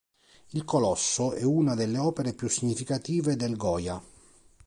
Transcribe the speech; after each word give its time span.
Il 0.53 0.65
colosso 0.65 1.33
è 1.33 1.43
una 1.43 1.75
delle 1.75 1.99
opere 1.99 2.33
più 2.33 2.49
significative 2.49 3.35
del 3.35 3.55
Goya. 3.55 4.01